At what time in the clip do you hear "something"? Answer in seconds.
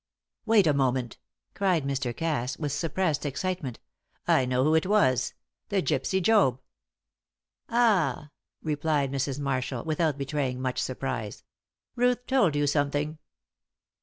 12.65-13.19